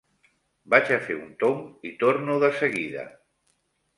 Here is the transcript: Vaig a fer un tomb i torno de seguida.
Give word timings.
Vaig 0.73 0.87
a 0.93 0.97
fer 1.09 1.17
un 1.17 1.27
tomb 1.43 1.85
i 1.91 1.93
torno 2.05 2.39
de 2.47 2.51
seguida. 2.63 3.07